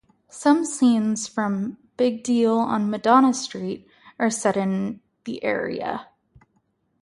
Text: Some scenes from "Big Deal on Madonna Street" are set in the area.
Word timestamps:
Some 0.31 0.65
scenes 0.65 1.27
from 1.27 1.77
"Big 1.95 2.23
Deal 2.23 2.57
on 2.57 2.89
Madonna 2.89 3.35
Street" 3.35 3.87
are 4.17 4.31
set 4.31 4.57
in 4.57 4.99
the 5.25 5.43
area. 5.43 6.07